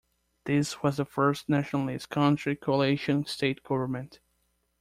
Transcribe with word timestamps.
This 0.45 0.81
was 0.81 0.97
the 0.97 1.05
first 1.05 1.47
Nationalist-Country 1.47 2.55
coalition 2.55 3.23
state 3.27 3.61
government. 3.61 4.19